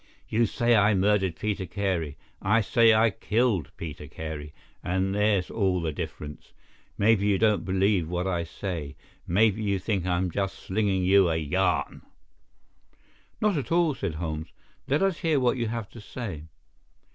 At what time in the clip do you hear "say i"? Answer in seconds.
0.47-0.95, 2.61-3.11